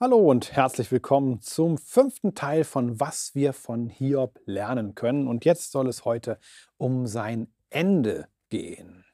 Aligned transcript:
Hallo 0.00 0.18
und 0.18 0.50
herzlich 0.50 0.90
willkommen 0.90 1.40
zum 1.40 1.78
fünften 1.78 2.34
Teil 2.34 2.64
von 2.64 2.98
Was 2.98 3.36
wir 3.36 3.52
von 3.52 3.88
Hiob 3.88 4.40
lernen 4.44 4.96
können. 4.96 5.28
Und 5.28 5.44
jetzt 5.44 5.70
soll 5.70 5.88
es 5.88 6.04
heute 6.04 6.40
um 6.76 7.06
sein 7.06 7.46
Ende 7.70 8.26
gehen. 8.48 9.04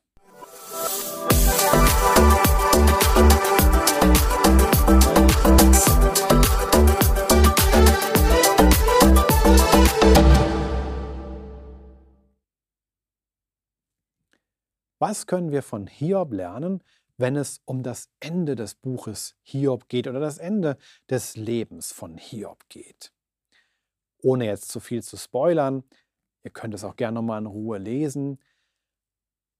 Was 14.99 15.26
können 15.26 15.53
wir 15.53 15.62
von 15.62 15.87
Hiob 15.87 16.33
lernen, 16.33 16.83
wenn 17.20 17.37
es 17.37 17.60
um 17.66 17.82
das 17.82 18.09
Ende 18.18 18.56
des 18.56 18.74
Buches 18.74 19.36
Hiob 19.42 19.88
geht 19.88 20.09
oder 20.09 20.20
das 20.20 20.38
Ende 20.38 20.78
des 21.10 21.36
Lebens 21.36 21.92
von 21.92 22.16
Hiob 22.16 22.64
geht. 22.70 23.12
Ohne 24.22 24.46
jetzt 24.46 24.68
zu 24.68 24.80
viel 24.80 25.02
zu 25.02 25.18
spoilern, 25.18 25.84
ihr 26.45 26.50
könnt 26.50 26.74
es 26.74 26.82
auch 26.82 26.96
gerne 26.96 27.16
nochmal 27.16 27.40
in 27.40 27.46
Ruhe 27.46 27.78
lesen. 27.78 28.40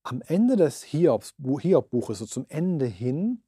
Am 0.03 0.23
Ende 0.23 0.57
des 0.57 0.83
Hiob-Buches, 0.83 2.19
so 2.19 2.27
zum 2.27 2.47
Ende 2.49 2.87
hin, 2.87 3.45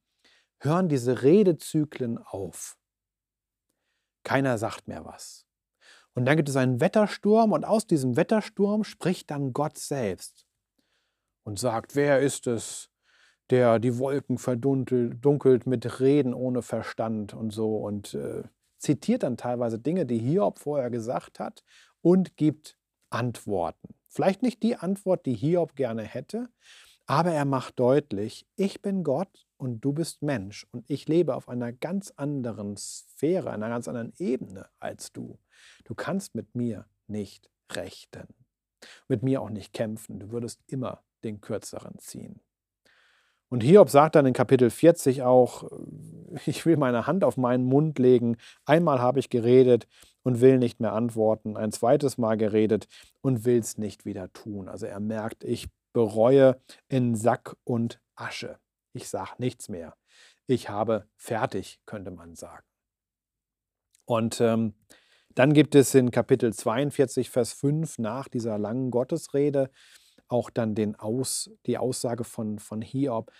hören 0.60 0.90
diese 0.90 1.22
Redezyklen 1.22 2.18
auf. 2.18 2.76
Keiner 4.24 4.58
sagt 4.58 4.88
mehr 4.88 5.06
was. 5.06 5.46
Und 6.14 6.26
dann 6.26 6.36
gibt 6.36 6.50
es 6.50 6.56
einen 6.56 6.80
Wettersturm 6.80 7.52
und 7.52 7.64
aus 7.64 7.86
diesem 7.86 8.16
Wettersturm 8.16 8.84
spricht 8.84 9.30
dann 9.30 9.54
Gott 9.54 9.78
selbst 9.78 10.46
und 11.44 11.58
sagt, 11.58 11.96
wer 11.96 12.20
ist 12.20 12.46
es, 12.46 12.91
der 13.52 13.78
die 13.78 13.98
Wolken 13.98 14.38
verdunkelt 14.38 15.66
mit 15.66 16.00
Reden 16.00 16.32
ohne 16.32 16.62
Verstand 16.62 17.34
und 17.34 17.50
so 17.50 17.76
und 17.76 18.14
äh, 18.14 18.44
zitiert 18.78 19.24
dann 19.24 19.36
teilweise 19.36 19.78
Dinge, 19.78 20.06
die 20.06 20.18
Hiob 20.18 20.58
vorher 20.58 20.88
gesagt 20.88 21.38
hat 21.38 21.62
und 22.00 22.38
gibt 22.38 22.78
Antworten. 23.10 23.94
Vielleicht 24.08 24.42
nicht 24.42 24.62
die 24.62 24.76
Antwort, 24.76 25.26
die 25.26 25.34
Hiob 25.34 25.76
gerne 25.76 26.02
hätte, 26.02 26.48
aber 27.04 27.32
er 27.32 27.44
macht 27.44 27.78
deutlich, 27.78 28.46
ich 28.56 28.80
bin 28.80 29.04
Gott 29.04 29.46
und 29.58 29.82
du 29.82 29.92
bist 29.92 30.22
Mensch 30.22 30.66
und 30.72 30.88
ich 30.88 31.06
lebe 31.06 31.34
auf 31.34 31.50
einer 31.50 31.74
ganz 31.74 32.10
anderen 32.16 32.78
Sphäre, 32.78 33.50
einer 33.50 33.68
ganz 33.68 33.86
anderen 33.86 34.14
Ebene 34.18 34.70
als 34.80 35.12
du. 35.12 35.38
Du 35.84 35.94
kannst 35.94 36.34
mit 36.34 36.54
mir 36.54 36.86
nicht 37.06 37.50
rechten, 37.70 38.28
mit 39.08 39.22
mir 39.22 39.42
auch 39.42 39.50
nicht 39.50 39.74
kämpfen. 39.74 40.20
Du 40.20 40.30
würdest 40.30 40.62
immer 40.68 41.02
den 41.22 41.42
Kürzeren 41.42 41.98
ziehen. 41.98 42.40
Und 43.52 43.62
Hiob 43.62 43.90
sagt 43.90 44.14
dann 44.14 44.24
in 44.24 44.32
Kapitel 44.32 44.70
40 44.70 45.24
auch, 45.24 45.70
ich 46.46 46.64
will 46.64 46.78
meine 46.78 47.06
Hand 47.06 47.22
auf 47.22 47.36
meinen 47.36 47.66
Mund 47.66 47.98
legen, 47.98 48.38
einmal 48.64 48.98
habe 48.98 49.18
ich 49.18 49.28
geredet 49.28 49.86
und 50.22 50.40
will 50.40 50.56
nicht 50.56 50.80
mehr 50.80 50.94
antworten, 50.94 51.58
ein 51.58 51.70
zweites 51.70 52.16
Mal 52.16 52.38
geredet 52.38 52.88
und 53.20 53.44
will 53.44 53.58
es 53.58 53.76
nicht 53.76 54.06
wieder 54.06 54.32
tun. 54.32 54.70
Also 54.70 54.86
er 54.86 55.00
merkt, 55.00 55.44
ich 55.44 55.68
bereue 55.92 56.62
in 56.88 57.14
Sack 57.14 57.54
und 57.64 58.00
Asche. 58.14 58.58
Ich 58.94 59.10
sage 59.10 59.32
nichts 59.36 59.68
mehr. 59.68 59.96
Ich 60.46 60.70
habe 60.70 61.06
fertig, 61.18 61.78
könnte 61.84 62.10
man 62.10 62.34
sagen. 62.34 62.64
Und 64.06 64.40
ähm, 64.40 64.72
dann 65.34 65.52
gibt 65.52 65.74
es 65.74 65.94
in 65.94 66.10
Kapitel 66.10 66.54
42, 66.54 67.28
Vers 67.28 67.52
5 67.52 67.98
nach 67.98 68.28
dieser 68.28 68.56
langen 68.56 68.90
Gottesrede 68.90 69.68
auch 70.32 70.50
dann 70.50 70.74
den 70.74 70.96
Aus, 70.96 71.50
die 71.66 71.78
Aussage 71.78 72.24
von, 72.24 72.58
von 72.58 72.80
Hiob, 72.82 73.30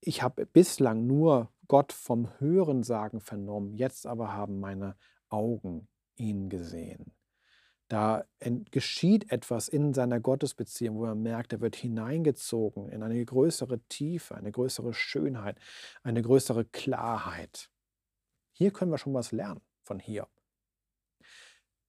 ich 0.00 0.22
habe 0.22 0.46
bislang 0.46 1.06
nur 1.06 1.50
Gott 1.66 1.92
vom 1.92 2.28
Hörensagen 2.38 3.20
vernommen, 3.20 3.74
jetzt 3.74 4.06
aber 4.06 4.34
haben 4.34 4.60
meine 4.60 4.96
Augen 5.28 5.88
ihn 6.16 6.48
gesehen. 6.48 7.12
Da 7.88 8.24
geschieht 8.70 9.30
etwas 9.30 9.68
in 9.68 9.94
seiner 9.94 10.20
Gottesbeziehung, 10.20 10.96
wo 10.96 11.04
er 11.06 11.14
merkt, 11.14 11.52
er 11.52 11.60
wird 11.60 11.76
hineingezogen 11.76 12.88
in 12.88 13.02
eine 13.02 13.24
größere 13.24 13.80
Tiefe, 13.88 14.34
eine 14.34 14.50
größere 14.50 14.92
Schönheit, 14.92 15.58
eine 16.02 16.20
größere 16.20 16.64
Klarheit. 16.64 17.70
Hier 18.52 18.72
können 18.72 18.90
wir 18.90 18.98
schon 18.98 19.14
was 19.14 19.32
lernen 19.32 19.60
von 19.82 20.00
Hiob. 20.00 20.35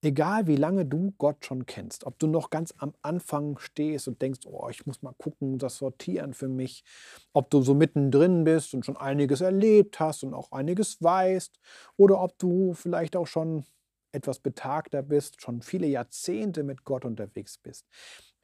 Egal 0.00 0.46
wie 0.46 0.54
lange 0.54 0.86
du 0.86 1.12
Gott 1.18 1.44
schon 1.44 1.66
kennst, 1.66 2.04
ob 2.04 2.20
du 2.20 2.28
noch 2.28 2.50
ganz 2.50 2.72
am 2.78 2.94
Anfang 3.02 3.58
stehst 3.58 4.06
und 4.06 4.22
denkst, 4.22 4.46
oh, 4.46 4.68
ich 4.68 4.86
muss 4.86 5.02
mal 5.02 5.14
gucken, 5.18 5.58
das 5.58 5.78
sortieren 5.78 6.34
für 6.34 6.46
mich, 6.46 6.84
ob 7.32 7.50
du 7.50 7.62
so 7.62 7.74
mittendrin 7.74 8.44
bist 8.44 8.74
und 8.74 8.86
schon 8.86 8.96
einiges 8.96 9.40
erlebt 9.40 9.98
hast 9.98 10.22
und 10.22 10.34
auch 10.34 10.52
einiges 10.52 11.02
weißt, 11.02 11.58
oder 11.96 12.22
ob 12.22 12.38
du 12.38 12.74
vielleicht 12.74 13.16
auch 13.16 13.26
schon 13.26 13.64
etwas 14.12 14.38
betagter 14.38 15.02
bist, 15.02 15.42
schon 15.42 15.62
viele 15.62 15.88
Jahrzehnte 15.88 16.62
mit 16.62 16.84
Gott 16.84 17.04
unterwegs 17.04 17.58
bist. 17.58 17.84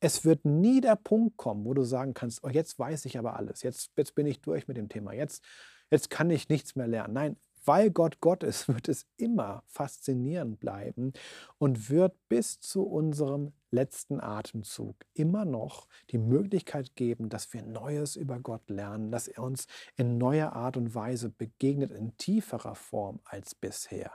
Es 0.01 0.25
wird 0.25 0.45
nie 0.45 0.81
der 0.81 0.97
Punkt 0.97 1.37
kommen, 1.37 1.65
wo 1.65 1.73
du 1.73 1.85
sagen 1.85 2.15
kannst, 2.15 2.43
oh, 2.43 2.49
jetzt 2.49 2.79
weiß 2.81 3.05
ich 3.05 3.17
aber 3.17 3.37
alles, 3.37 3.63
jetzt, 3.63 3.93
jetzt 3.97 4.17
bin 4.17 4.27
ich 4.27 4.41
durch 4.41 4.67
mit 4.67 4.77
dem 4.77 4.89
Thema, 4.89 5.13
jetzt, 5.13 5.45
jetzt 5.91 6.11
kann 6.11 6.31
ich 6.31 6.49
nichts 6.49 6.75
mehr 6.75 6.89
lernen. 6.89 7.15
Nein, 7.15 7.37
weil 7.65 7.91
Gott 7.91 8.21
Gott 8.21 8.43
ist, 8.43 8.69
wird 8.75 8.89
es 8.89 9.07
immer 9.17 9.63
faszinierend 9.67 10.61
bleiben 10.61 11.13
und 11.59 11.91
wird 11.91 12.17
bis 12.29 12.61
zu 12.61 12.85
unserem 12.85 13.53
letzten 13.71 14.21
Atemzug 14.21 14.97
immer 15.15 15.45
noch 15.45 15.89
die 16.11 16.19
Möglichkeit 16.19 16.95
geben, 16.95 17.29
dass 17.29 17.53
wir 17.53 17.63
Neues 17.63 18.17
über 18.17 18.39
Gott 18.39 18.71
lernen, 18.71 19.11
dass 19.11 19.29
er 19.29 19.43
uns 19.43 19.67
in 19.97 20.17
neuer 20.19 20.53
Art 20.53 20.77
und 20.77 20.95
Weise 20.95 21.31
begegnet, 21.31 21.91
in 21.91 22.17
tieferer 22.17 22.75
Form 22.75 23.21
als 23.25 23.55
bisher. 23.55 24.13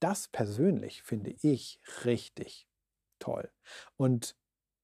Das 0.00 0.28
persönlich 0.28 1.02
finde 1.02 1.34
ich 1.42 1.80
richtig 2.04 2.66
toll 3.18 3.50
und 3.96 4.36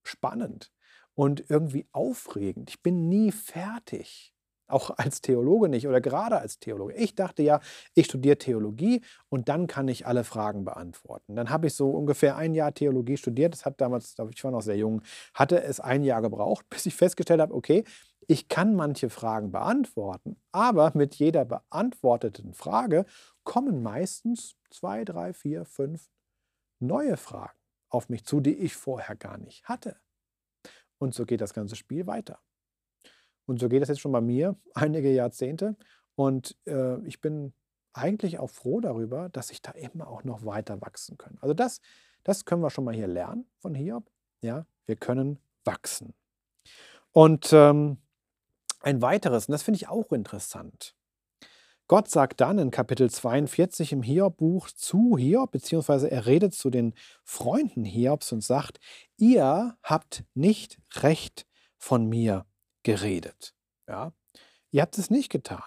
spannend 0.05 0.73
und 1.15 1.51
irgendwie 1.51 1.89
aufregend. 1.91 2.71
Ich 2.71 2.83
bin 2.83 3.09
nie 3.09 3.33
fertig 3.33 4.33
auch 4.69 4.91
als 4.97 5.21
Theologe 5.21 5.69
nicht 5.69 5.89
oder 5.89 6.01
gerade 6.01 6.39
als 6.39 6.59
Theologe. 6.59 6.95
Ich 6.95 7.15
dachte 7.15 7.43
ja, 7.43 7.61
ich 7.95 8.07
studiere 8.07 8.39
Theologie 8.39 9.03
und 9.29 9.49
dann 9.49 9.67
kann 9.67 9.89
ich 9.89 10.07
alle 10.07 10.25
Fragen 10.25 10.65
beantworten. 10.65 11.37
Dann 11.37 11.51
habe 11.51 11.67
ich 11.67 11.75
so 11.75 11.91
ungefähr 11.91 12.37
ein 12.37 12.55
Jahr 12.55 12.73
Theologie 12.73 13.17
studiert. 13.17 13.53
Das 13.53 13.65
hat 13.65 13.81
damals, 13.81 14.17
ich 14.31 14.45
war 14.45 14.51
noch 14.51 14.63
sehr 14.63 14.77
jung, 14.77 15.03
hatte 15.35 15.63
es 15.63 15.81
ein 15.81 16.05
Jahr 16.05 16.23
gebraucht, 16.23 16.67
bis 16.71 16.87
ich 16.87 16.95
festgestellt 16.95 17.41
habe, 17.41 17.55
okay, 17.55 17.85
ich 18.31 18.49
kann 18.49 18.75
manche 18.75 19.09
Fragen 19.09 19.53
beantworten, 19.53 20.37
aber 20.53 20.93
mit 20.95 21.15
jeder 21.15 21.47
beantworteten 21.47 22.53
Frage 22.53 23.07
kommen 23.43 23.83
meistens 23.83 24.55
zwei, 24.71 25.07
drei, 25.07 25.33
vier, 25.33 25.65
fünf 25.65 26.11
neue 26.79 27.17
Fragen 27.17 27.59
auf 27.89 28.11
mich 28.11 28.25
zu, 28.25 28.41
die 28.41 28.55
ich 28.55 28.77
vorher 28.77 29.17
gar 29.17 29.39
nicht 29.39 29.65
hatte. 29.65 29.97
Und 30.99 31.15
so 31.15 31.25
geht 31.25 31.41
das 31.41 31.55
ganze 31.55 31.77
Spiel 31.77 32.07
weiter. 32.07 32.39
Und 33.49 33.59
so 33.59 33.69
geht 33.69 33.83
es 33.83 33.89
jetzt 33.89 34.01
schon 34.01 34.13
bei 34.13 34.21
mir 34.21 34.57
einige 34.75 35.11
Jahrzehnte. 35.11 35.75
Und 36.15 36.57
äh, 36.67 37.01
ich 37.07 37.21
bin 37.21 37.53
eigentlich 37.95 38.39
auch 38.39 38.51
froh 38.51 38.81
darüber, 38.81 39.29
dass 39.31 39.51
ich 39.51 39.63
da 39.63 39.73
immer 39.73 40.09
auch 40.09 40.23
noch 40.23 40.45
weiter 40.45 40.81
wachsen 40.81 41.17
kann. 41.17 41.39
Also 41.41 41.55
das, 41.55 41.81
das 42.23 42.45
können 42.45 42.63
wir 42.63 42.71
schon 42.71 42.85
mal 42.85 42.95
hier 42.95 43.09
lernen 43.09 43.47
von 43.59 43.75
Hiob. 43.75 44.11
Ja, 44.43 44.67
wir 44.87 44.97
können 44.97 45.39
wachsen. 45.65 46.15
Und 47.13 47.53
ähm, 47.53 47.99
ein 48.81 49.03
weiteres, 49.03 49.49
und 49.49 49.53
das 49.53 49.63
finde 49.63 49.77
ich 49.77 49.89
auch 49.89 50.13
interessant. 50.13 50.95
Gott 51.89 52.11
sagt 52.11 52.43
dann 52.43 52.59
in 52.59 52.71
Kapitel 52.71 53.09
42 53.09 53.93
im 53.93 54.03
Hiob-Buch 54.03 54.69
zu 54.71 55.17
Hiob, 55.17 55.51
beziehungsweise 55.53 56.11
er 56.11 56.27
redet 56.27 56.53
zu 56.55 56.69
den 56.69 56.95
Freunden 57.25 57.85
Hiobs 57.85 58.31
und 58.31 58.45
sagt, 58.45 58.79
ihr 59.17 59.77
habt 59.83 60.25
nicht 60.35 60.79
recht 60.97 61.47
von 61.79 62.07
mir 62.07 62.45
geredet. 62.83 63.55
Ja? 63.89 64.13
Ihr 64.71 64.83
habt 64.83 64.99
es 64.99 65.11
nicht 65.11 65.31
getan. 65.31 65.63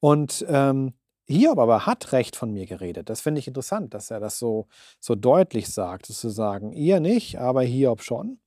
Und 0.00 0.44
ähm, 0.48 0.94
Hiob 1.28 1.58
aber 1.58 1.86
hat 1.86 2.12
Recht 2.12 2.36
von 2.36 2.52
mir 2.52 2.66
geredet. 2.66 3.08
Das 3.08 3.20
finde 3.20 3.38
ich 3.38 3.46
interessant, 3.46 3.94
dass 3.94 4.10
er 4.10 4.20
das 4.20 4.38
so, 4.38 4.68
so 5.00 5.14
deutlich 5.14 5.68
sagt, 5.68 6.06
zu 6.06 6.28
sagen, 6.28 6.72
ihr 6.72 7.00
nicht, 7.00 7.38
aber 7.38 7.62
Hiob 7.62 8.02
schon. 8.02 8.40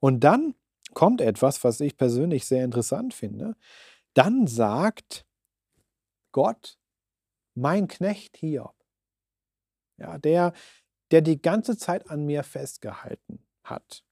Und 0.00 0.20
dann 0.20 0.54
kommt 0.94 1.20
etwas, 1.20 1.64
was 1.64 1.80
ich 1.80 1.96
persönlich 1.96 2.46
sehr 2.46 2.64
interessant 2.64 3.14
finde. 3.14 3.56
Dann 4.14 4.46
sagt 4.46 5.26
Gott, 6.32 6.78
mein 7.54 7.88
Knecht 7.88 8.36
Hiob, 8.36 8.74
ja, 9.98 10.18
der, 10.18 10.52
der 11.10 11.20
die 11.20 11.40
ganze 11.40 11.76
Zeit 11.76 12.10
an 12.10 12.24
mir 12.24 12.42
festgehalten 12.44 13.44
hat, 13.64 14.04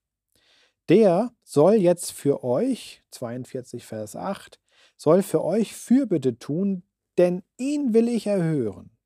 der 0.89 1.35
soll 1.45 1.75
jetzt 1.75 2.13
für 2.13 2.45
euch, 2.45 3.05
42 3.11 3.85
Vers 3.87 4.17
8, 4.17 4.61
soll 4.97 5.23
für 5.23 5.43
euch 5.43 5.75
Fürbitte 5.75 6.39
tun, 6.39 6.85
denn 7.19 7.43
ihn 7.57 7.95
will 7.95 8.09
ich 8.09 8.27
erhören. 8.27 8.97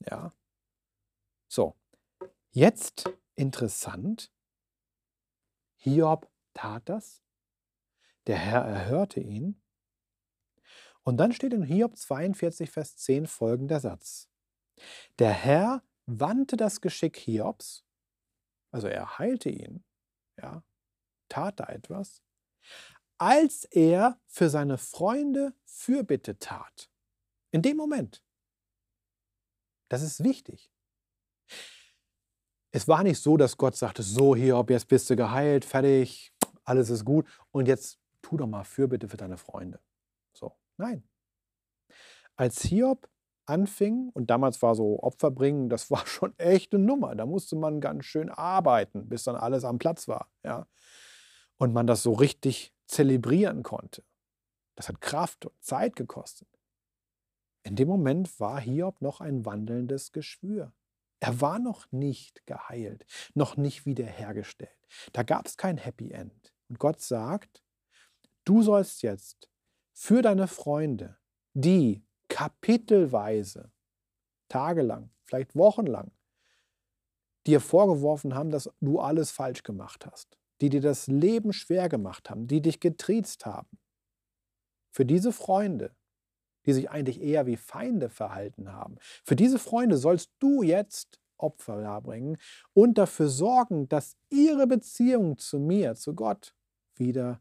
Ja. 0.00 0.34
So, 1.48 1.76
jetzt 2.50 3.10
interessant. 3.34 4.32
Hiob 5.76 6.30
tat 6.54 6.88
das. 6.88 7.22
Der 8.26 8.36
Herr 8.36 8.62
erhörte 8.62 9.20
ihn. 9.20 9.60
Und 11.02 11.18
dann 11.18 11.32
steht 11.32 11.52
in 11.52 11.62
Hiob 11.62 11.96
42, 11.96 12.70
Vers 12.70 12.96
10 12.96 13.26
folgender 13.26 13.80
Satz. 13.80 14.30
Der 15.18 15.32
Herr 15.32 15.82
wandte 16.06 16.56
das 16.56 16.80
Geschick 16.80 17.18
Hiobs, 17.18 17.84
also 18.70 18.88
er 18.88 19.18
heilte 19.18 19.50
ihn, 19.50 19.84
ja, 20.40 20.62
tat 21.28 21.60
da 21.60 21.66
etwas, 21.66 22.22
als 23.18 23.64
er 23.64 24.20
für 24.26 24.50
seine 24.50 24.78
Freunde 24.78 25.54
Fürbitte 25.64 26.38
tat. 26.38 26.90
In 27.50 27.62
dem 27.62 27.76
Moment. 27.76 28.22
Das 29.88 30.02
ist 30.02 30.24
wichtig. 30.24 30.72
Es 32.72 32.88
war 32.88 33.04
nicht 33.04 33.20
so, 33.20 33.36
dass 33.36 33.56
Gott 33.56 33.76
sagte, 33.76 34.02
so 34.02 34.34
Hiob, 34.34 34.70
jetzt 34.70 34.88
bist 34.88 35.08
du 35.08 35.14
geheilt, 35.14 35.64
fertig, 35.64 36.34
alles 36.64 36.90
ist 36.90 37.04
gut 37.04 37.28
und 37.52 37.68
jetzt 37.68 38.00
tu 38.20 38.36
doch 38.36 38.48
mal 38.48 38.64
Fürbitte 38.64 39.08
für 39.08 39.16
deine 39.16 39.36
Freunde. 39.36 39.80
So, 40.32 40.56
nein. 40.76 41.08
Als 42.34 42.62
Hiob 42.62 43.08
anfing, 43.46 44.10
und 44.14 44.30
damals 44.30 44.62
war 44.62 44.74
so 44.74 45.00
Opfer 45.02 45.30
bringen, 45.30 45.68
das 45.68 45.90
war 45.90 46.06
schon 46.06 46.38
echt 46.38 46.74
eine 46.74 46.84
Nummer. 46.84 47.14
Da 47.14 47.26
musste 47.26 47.56
man 47.56 47.80
ganz 47.80 48.04
schön 48.04 48.30
arbeiten, 48.30 49.08
bis 49.08 49.24
dann 49.24 49.36
alles 49.36 49.64
am 49.64 49.78
Platz 49.78 50.08
war. 50.08 50.28
Ja? 50.44 50.66
Und 51.56 51.72
man 51.72 51.86
das 51.86 52.02
so 52.02 52.12
richtig 52.12 52.72
zelebrieren 52.86 53.62
konnte. 53.62 54.04
Das 54.74 54.88
hat 54.88 55.00
Kraft 55.00 55.46
und 55.46 55.54
Zeit 55.62 55.96
gekostet. 55.96 56.48
In 57.62 57.76
dem 57.76 57.88
Moment 57.88 58.38
war 58.40 58.60
Hiob 58.60 59.00
noch 59.00 59.20
ein 59.20 59.46
wandelndes 59.46 60.12
Geschwür. 60.12 60.72
Er 61.20 61.40
war 61.40 61.58
noch 61.58 61.90
nicht 61.90 62.44
geheilt, 62.44 63.06
noch 63.34 63.56
nicht 63.56 63.86
wiederhergestellt. 63.86 64.70
Da 65.12 65.22
gab 65.22 65.46
es 65.46 65.56
kein 65.56 65.78
Happy 65.78 66.10
End. 66.10 66.52
Und 66.68 66.78
Gott 66.78 67.00
sagt, 67.00 67.64
du 68.44 68.62
sollst 68.62 69.02
jetzt 69.02 69.48
für 69.94 70.20
deine 70.20 70.48
Freunde, 70.48 71.16
die 71.54 72.04
kapitelweise, 72.34 73.70
tagelang, 74.48 75.08
vielleicht 75.22 75.54
wochenlang, 75.54 76.10
dir 77.46 77.60
vorgeworfen 77.60 78.34
haben, 78.34 78.50
dass 78.50 78.68
du 78.80 78.98
alles 78.98 79.30
falsch 79.30 79.62
gemacht 79.62 80.04
hast, 80.04 80.36
die 80.60 80.68
dir 80.68 80.80
das 80.80 81.06
Leben 81.06 81.52
schwer 81.52 81.88
gemacht 81.88 82.30
haben, 82.30 82.48
die 82.48 82.60
dich 82.60 82.80
getriezt 82.80 83.46
haben. 83.46 83.78
Für 84.90 85.06
diese 85.06 85.30
Freunde, 85.30 85.94
die 86.66 86.72
sich 86.72 86.90
eigentlich 86.90 87.20
eher 87.22 87.46
wie 87.46 87.56
Feinde 87.56 88.08
verhalten 88.08 88.72
haben, 88.72 88.96
für 89.22 89.36
diese 89.36 89.60
Freunde 89.60 89.96
sollst 89.96 90.32
du 90.40 90.64
jetzt 90.64 91.20
Opfer 91.36 91.82
darbringen 91.82 92.36
und 92.72 92.98
dafür 92.98 93.28
sorgen, 93.28 93.88
dass 93.88 94.16
ihre 94.28 94.66
Beziehung 94.66 95.38
zu 95.38 95.60
mir, 95.60 95.94
zu 95.94 96.16
Gott, 96.16 96.56
wieder 96.96 97.40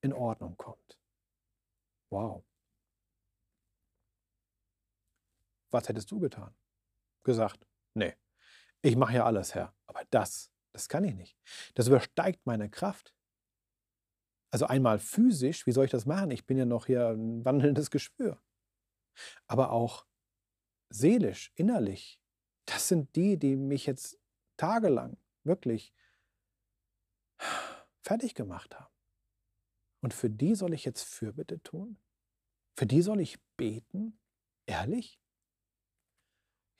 in 0.00 0.12
Ordnung 0.12 0.56
kommt. 0.56 0.96
Wow. 2.08 2.44
Was 5.70 5.88
hättest 5.88 6.10
du 6.10 6.20
getan? 6.20 6.54
Gesagt, 7.24 7.66
nee, 7.94 8.14
ich 8.82 8.96
mache 8.96 9.14
ja 9.14 9.24
alles, 9.24 9.54
Herr, 9.54 9.74
aber 9.86 10.02
das, 10.10 10.52
das 10.72 10.88
kann 10.88 11.04
ich 11.04 11.14
nicht. 11.14 11.36
Das 11.74 11.88
übersteigt 11.88 12.46
meine 12.46 12.70
Kraft. 12.70 13.14
Also 14.52 14.66
einmal 14.66 14.98
physisch, 14.98 15.66
wie 15.66 15.72
soll 15.72 15.86
ich 15.86 15.90
das 15.90 16.06
machen? 16.06 16.30
Ich 16.30 16.46
bin 16.46 16.56
ja 16.56 16.64
noch 16.64 16.86
hier 16.86 17.08
ein 17.08 17.44
wandelndes 17.44 17.90
Geschwür. 17.90 18.40
Aber 19.46 19.72
auch 19.72 20.06
seelisch, 20.90 21.52
innerlich. 21.56 22.20
Das 22.64 22.88
sind 22.88 23.14
die, 23.16 23.38
die 23.38 23.56
mich 23.56 23.86
jetzt 23.86 24.18
tagelang 24.56 25.16
wirklich 25.44 25.92
fertig 28.02 28.34
gemacht 28.34 28.78
haben. 28.78 28.92
Und 30.02 30.14
für 30.14 30.30
die 30.30 30.54
soll 30.54 30.74
ich 30.74 30.84
jetzt 30.84 31.02
Fürbitte 31.02 31.60
tun? 31.62 31.98
Für 32.78 32.86
die 32.86 33.02
soll 33.02 33.20
ich 33.20 33.38
beten? 33.56 34.20
Ehrlich? 34.66 35.20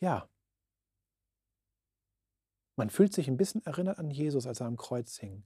Ja. 0.01 0.29
Man 2.77 2.91
fühlt 2.91 3.13
sich 3.15 3.29
ein 3.29 3.37
bisschen 3.37 3.65
erinnert 3.65 3.99
an 3.99 4.11
Jesus, 4.11 4.47
als 4.47 4.61
er 4.61 4.67
am 4.67 4.77
Kreuz 4.77 5.17
hing. 5.17 5.45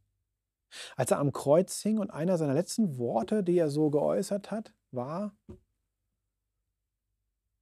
Als 0.97 1.11
er 1.11 1.19
am 1.19 1.33
Kreuz 1.33 1.81
hing 1.81 1.99
und 1.99 2.11
einer 2.11 2.39
seiner 2.39 2.55
letzten 2.55 2.99
Worte, 2.99 3.43
die 3.43 3.59
er 3.59 3.71
so 3.71 3.91
geäußert 3.91 4.51
hat, 4.51 4.75
war, 4.91 5.37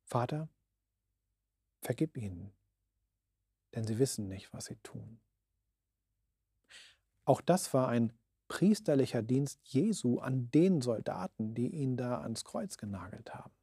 Vater, 0.05 0.49
vergib 1.83 2.17
ihnen, 2.17 2.55
denn 3.75 3.87
sie 3.87 3.99
wissen 3.99 4.27
nicht, 4.27 4.53
was 4.55 4.67
sie 4.67 4.77
tun. 4.77 5.21
Auch 7.25 7.43
das 7.43 7.75
war 7.75 7.89
ein 7.89 8.19
priesterlicher 8.49 9.23
Dienst 9.23 9.61
Jesu 9.65 10.19
an 10.19 10.51
den 10.51 10.81
Soldaten, 10.81 11.55
die 11.55 11.69
ihn 11.69 11.99
da 11.99 12.23
ans 12.23 12.45
Kreuz 12.45 12.79
genagelt 12.79 13.35
haben. 13.35 13.55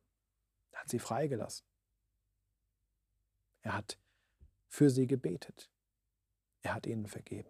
Er 0.72 0.82
hat 0.82 0.90
sie 0.90 1.00
freigelassen. 1.00 1.66
Er 3.66 3.74
hat 3.74 4.00
für 4.68 4.92
sie 4.92 5.08
gebetet. 5.08 5.72
Er 6.62 6.76
hat 6.76 6.86
ihnen 6.86 7.08
vergeben. 7.08 7.50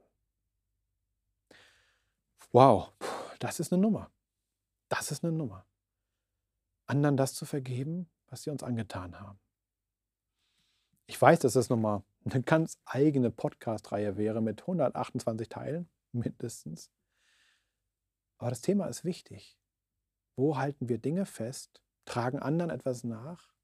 Wow, 2.54 2.94
das 3.40 3.60
ist 3.60 3.74
eine 3.74 3.82
Nummer. 3.82 4.10
Das 4.88 5.12
ist 5.12 5.26
eine 5.26 5.34
Nummer. 5.34 5.68
Anderen 6.88 7.18
das 7.18 7.34
zu 7.34 7.46
vergeben, 7.46 8.10
was 8.28 8.44
sie 8.44 8.50
uns 8.50 8.64
angetan 8.64 9.20
haben. 9.20 9.42
Ich 11.06 11.22
weiß, 11.22 11.40
dass 11.40 11.54
das 11.54 11.68
nochmal 11.68 12.02
eine 12.24 12.42
ganz 12.44 12.80
eigene 12.86 13.30
Podcast-Reihe 13.30 14.16
wäre 14.16 14.42
mit 14.42 14.62
128 14.62 15.50
Teilen 15.50 15.90
mindestens. 16.14 16.94
Aber 18.38 18.52
das 18.52 18.62
Thema 18.62 18.88
ist 18.88 19.04
wichtig. 19.04 19.60
Wo 20.38 20.58
halten 20.58 20.88
wir 20.88 20.98
Dinge 20.98 21.26
fest, 21.26 21.84
tragen 22.06 22.40
anderen 22.40 22.72
etwas 22.72 23.04
nach, 23.04 23.55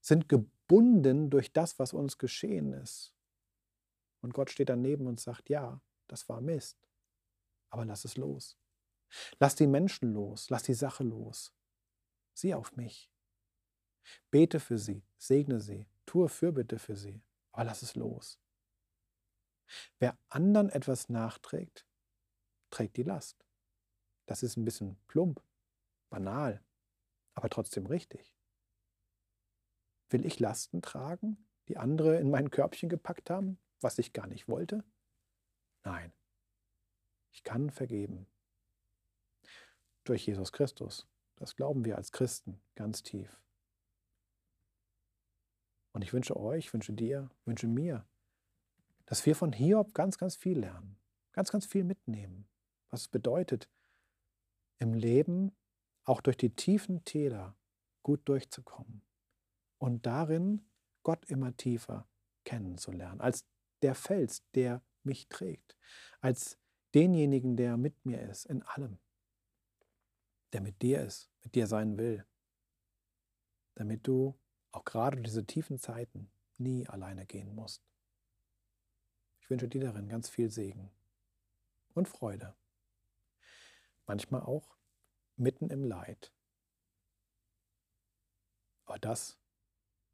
sind 0.00 0.28
gebunden 0.28 1.30
durch 1.30 1.52
das, 1.52 1.78
was 1.78 1.92
uns 1.92 2.18
geschehen 2.18 2.72
ist. 2.72 3.14
Und 4.22 4.34
Gott 4.34 4.50
steht 4.50 4.68
daneben 4.68 5.06
und 5.06 5.20
sagt, 5.20 5.48
ja, 5.48 5.80
das 6.08 6.28
war 6.28 6.40
Mist, 6.40 6.88
aber 7.70 7.84
lass 7.84 8.04
es 8.04 8.16
los. 8.16 8.56
Lass 9.38 9.56
die 9.56 9.66
Menschen 9.66 10.12
los, 10.12 10.50
lass 10.50 10.62
die 10.62 10.74
Sache 10.74 11.04
los. 11.04 11.52
Sieh 12.34 12.54
auf 12.54 12.76
mich. 12.76 13.10
Bete 14.30 14.60
für 14.60 14.78
sie, 14.78 15.04
segne 15.18 15.60
sie, 15.60 15.86
tue 16.06 16.28
Fürbitte 16.28 16.78
für 16.78 16.96
sie, 16.96 17.22
aber 17.52 17.64
lass 17.64 17.82
es 17.82 17.94
los. 17.96 18.40
Wer 19.98 20.18
anderen 20.28 20.68
etwas 20.70 21.08
nachträgt, 21.08 21.86
trägt 22.70 22.96
die 22.96 23.02
Last. 23.02 23.44
Das 24.26 24.42
ist 24.42 24.56
ein 24.56 24.64
bisschen 24.64 24.96
plump, 25.06 25.42
banal, 26.08 26.64
aber 27.34 27.50
trotzdem 27.50 27.86
richtig. 27.86 28.36
Will 30.10 30.26
ich 30.26 30.40
Lasten 30.40 30.82
tragen, 30.82 31.46
die 31.68 31.76
andere 31.76 32.18
in 32.18 32.30
mein 32.30 32.50
Körbchen 32.50 32.88
gepackt 32.88 33.30
haben, 33.30 33.58
was 33.80 33.98
ich 33.98 34.12
gar 34.12 34.26
nicht 34.26 34.48
wollte? 34.48 34.84
Nein. 35.84 36.12
Ich 37.30 37.44
kann 37.44 37.70
vergeben. 37.70 38.26
Durch 40.02 40.26
Jesus 40.26 40.50
Christus. 40.50 41.06
Das 41.36 41.54
glauben 41.54 41.84
wir 41.84 41.96
als 41.96 42.10
Christen 42.10 42.60
ganz 42.74 43.04
tief. 43.04 43.40
Und 45.92 46.02
ich 46.02 46.12
wünsche 46.12 46.36
euch, 46.36 46.72
wünsche 46.72 46.92
dir, 46.92 47.30
wünsche 47.44 47.68
mir, 47.68 48.04
dass 49.06 49.24
wir 49.26 49.36
von 49.36 49.52
Hiob 49.52 49.94
ganz, 49.94 50.18
ganz 50.18 50.36
viel 50.36 50.58
lernen, 50.58 50.98
ganz, 51.32 51.50
ganz 51.50 51.66
viel 51.66 51.84
mitnehmen, 51.84 52.48
was 52.90 53.02
es 53.02 53.08
bedeutet, 53.08 53.70
im 54.78 54.92
Leben 54.92 55.56
auch 56.04 56.20
durch 56.20 56.36
die 56.36 56.54
tiefen 56.54 57.04
Täler 57.04 57.56
gut 58.02 58.28
durchzukommen 58.28 59.02
und 59.80 60.06
darin 60.06 60.64
Gott 61.02 61.24
immer 61.24 61.56
tiefer 61.56 62.06
kennenzulernen, 62.44 63.20
als 63.20 63.46
der 63.82 63.94
Fels, 63.94 64.44
der 64.54 64.82
mich 65.02 65.28
trägt, 65.28 65.76
als 66.20 66.58
denjenigen, 66.94 67.56
der 67.56 67.76
mit 67.76 68.04
mir 68.04 68.20
ist, 68.20 68.44
in 68.44 68.62
allem, 68.62 68.98
der 70.52 70.60
mit 70.60 70.82
dir 70.82 71.02
ist, 71.02 71.30
mit 71.42 71.54
dir 71.54 71.66
sein 71.66 71.96
will, 71.96 72.26
damit 73.74 74.06
du 74.06 74.38
auch 74.72 74.84
gerade 74.84 75.22
diese 75.22 75.46
tiefen 75.46 75.78
Zeiten 75.78 76.30
nie 76.58 76.86
alleine 76.86 77.24
gehen 77.24 77.54
musst. 77.54 77.82
Ich 79.40 79.48
wünsche 79.48 79.68
dir 79.68 79.80
darin 79.80 80.08
ganz 80.08 80.28
viel 80.28 80.50
Segen 80.50 80.90
und 81.94 82.06
Freude. 82.06 82.54
Manchmal 84.06 84.42
auch 84.42 84.76
mitten 85.36 85.70
im 85.70 85.84
Leid. 85.84 86.34
Aber 88.84 88.98
das, 88.98 89.39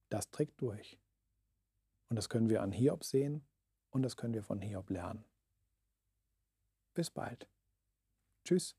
das 0.09 0.31
trägt 0.31 0.61
durch. 0.61 0.99
Und 2.09 2.17
das 2.17 2.29
können 2.29 2.49
wir 2.49 2.63
an 2.63 2.73
Hiob 2.73 3.05
sehen 3.05 3.45
und 3.91 4.03
das 4.03 4.17
können 4.17 4.35
wir 4.35 4.43
von 4.43 4.61
Hiob 4.61 4.91
lernen. 4.91 5.25
Bis 6.95 7.11
bald. 7.11 7.49
Tschüss. 8.45 8.77